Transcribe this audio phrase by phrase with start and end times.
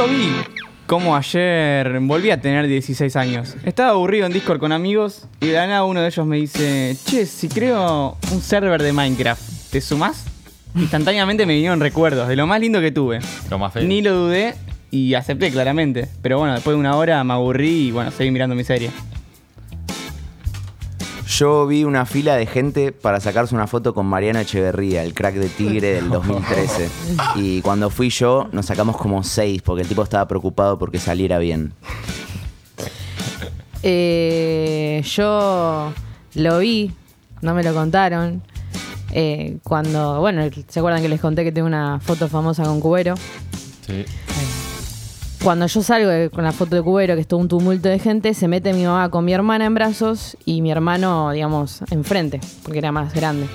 [0.00, 0.32] Yo vi
[0.86, 3.54] cómo ayer volví a tener 16 años.
[3.66, 6.96] Estaba aburrido en Discord con amigos y de la nada uno de ellos me dice,
[7.04, 10.24] che, si creo un server de Minecraft, ¿te sumás?
[10.74, 13.18] Instantáneamente me vinieron recuerdos de lo más lindo que tuve.
[13.50, 13.82] Lo más feo.
[13.82, 14.54] Ni lo dudé
[14.90, 16.08] y acepté claramente.
[16.22, 18.90] Pero bueno, después de una hora me aburrí y bueno, seguí mirando mi serie.
[21.40, 25.36] Yo vi una fila de gente para sacarse una foto con Mariano Echeverría, el crack
[25.36, 26.90] de Tigre del 2013.
[27.36, 31.38] Y cuando fui yo, nos sacamos como seis porque el tipo estaba preocupado porque saliera
[31.38, 31.72] bien.
[33.82, 35.94] Eh, yo
[36.34, 36.92] lo vi,
[37.40, 38.42] no me lo contaron.
[39.10, 43.14] Eh, cuando, bueno, ¿se acuerdan que les conté que tengo una foto famosa con Cubero?
[43.86, 44.04] Sí.
[45.42, 48.34] Cuando yo salgo con la foto de Cubero, que es todo un tumulto de gente,
[48.34, 52.78] se mete mi mamá con mi hermana en brazos y mi hermano, digamos, enfrente, porque
[52.78, 53.46] era más grande.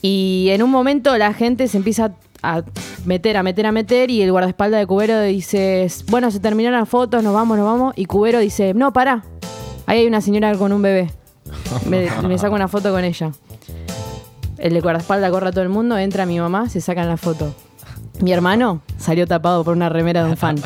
[0.00, 2.62] Y en un momento la gente se empieza a
[3.04, 6.88] meter, a meter, a meter y el guardaespaldas de Cubero dice, bueno, se terminaron las
[6.88, 7.92] fotos, nos vamos, nos vamos.
[7.94, 9.24] Y Cubero dice, no, pará,
[9.84, 11.10] ahí hay una señora con un bebé.
[11.86, 13.30] Me, me saco una foto con ella.
[14.56, 17.54] El de guardaespaldas corre a todo el mundo, entra mi mamá, se sacan la foto.
[18.20, 20.56] Mi hermano salió tapado por una remera de un fan.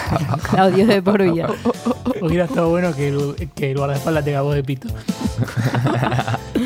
[0.50, 1.48] Claudio de por vida.
[2.20, 4.88] Hubiera estado bueno que el, que el guardaespaldas tenga voz de pito.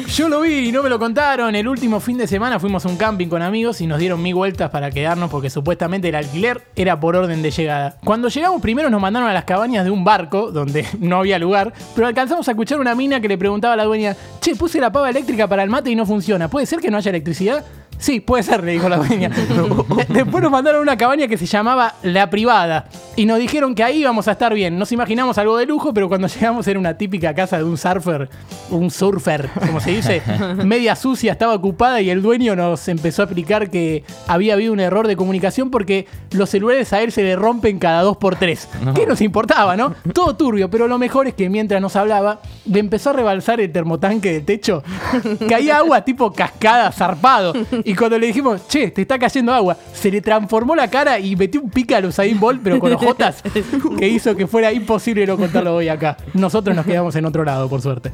[0.09, 1.55] Yo lo vi y no me lo contaron.
[1.55, 4.35] El último fin de semana fuimos a un camping con amigos y nos dieron mil
[4.35, 7.97] vueltas para quedarnos porque supuestamente el alquiler era por orden de llegada.
[8.05, 11.73] Cuando llegamos primero nos mandaron a las cabañas de un barco donde no había lugar,
[11.95, 14.93] pero alcanzamos a escuchar una mina que le preguntaba a la dueña, che, puse la
[14.93, 16.49] pava eléctrica para el mate y no funciona.
[16.49, 17.65] ¿Puede ser que no haya electricidad?
[17.99, 19.29] Sí, puede ser, le dijo la dueña.
[19.29, 23.75] De- Después nos mandaron a una cabaña que se llamaba La Privada y nos dijeron
[23.75, 24.79] que ahí íbamos a estar bien.
[24.79, 28.29] Nos imaginamos algo de lujo, pero cuando llegamos era una típica casa de un surfer,
[28.71, 30.23] un surfer, como se dice,
[30.65, 34.81] media sucia, estaba ocupada y el dueño nos empezó a explicar que había habido un
[34.81, 38.69] error de comunicación porque los celulares a él se le rompen cada dos por tres.
[38.95, 39.95] ¿Qué nos importaba, no?
[40.13, 43.73] Todo turbio, pero lo mejor es que mientras nos hablaba, le empezó a rebalsar el
[43.73, 44.83] termotanque del techo.
[45.49, 47.53] Caía agua tipo cascada, zarpado.
[47.85, 51.37] Y cuando le dijimos, che, te está cayendo agua, se le transformó la cara y
[51.37, 53.43] metió un pica a los Usain Bolt, pero con ojotas,
[53.99, 56.17] que hizo que fuera imposible no contarlo hoy acá.
[56.33, 58.11] Nosotros nos quedamos en otro lado, por suerte.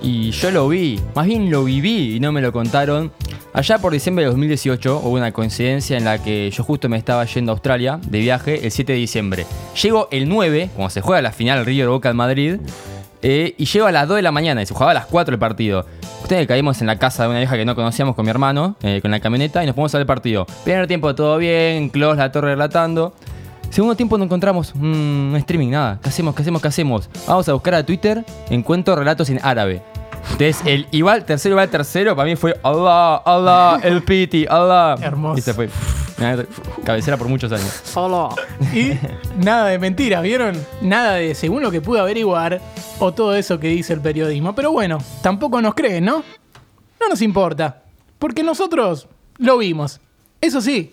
[0.00, 3.10] Y yo lo vi, más bien lo viví y no me lo contaron.
[3.54, 7.24] Allá por diciembre de 2018 hubo una coincidencia en la que yo justo me estaba
[7.24, 9.46] yendo a Australia de viaje el 7 de diciembre.
[9.82, 12.56] Llego el 9, cuando se juega la final River Boca en Madrid,
[13.26, 15.32] eh, y llego a las 2 de la mañana y se jugaba a las 4
[15.32, 15.86] el partido.
[16.22, 19.00] Ustedes caímos en la casa de una vieja que no conocíamos con mi hermano, eh,
[19.00, 20.46] con la camioneta, y nos fuimos a ver el partido.
[20.62, 23.14] Primer tiempo todo bien, Klaus La Torre relatando.
[23.70, 25.98] Segundo tiempo no encontramos un streaming, nada.
[26.02, 26.34] ¿Qué hacemos?
[26.34, 26.60] ¿Qué hacemos?
[26.60, 27.08] ¿Qué hacemos?
[27.26, 29.80] Vamos a buscar a Twitter, encuentro relatos en árabe.
[30.32, 34.96] Entonces, el igual tercero igual tercero, para mí fue Allah, Allah, el piti, Allah.
[35.00, 35.38] Hermoso.
[35.38, 35.70] Y se fue.
[36.84, 37.80] Cabecera por muchos años.
[37.84, 38.30] Solo.
[38.72, 38.92] Y
[39.36, 40.56] nada de mentiras, ¿vieron?
[40.80, 42.60] Nada de según lo que pude averiguar
[42.98, 44.54] o todo eso que dice el periodismo.
[44.54, 46.24] Pero bueno, tampoco nos creen, ¿no?
[47.00, 47.82] No nos importa,
[48.18, 49.08] porque nosotros
[49.38, 50.00] lo vimos.
[50.40, 50.90] Eso sí,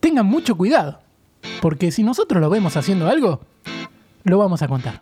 [0.00, 1.00] tengan mucho cuidado,
[1.60, 3.40] porque si nosotros lo vemos haciendo algo,
[4.24, 5.00] lo vamos a contar.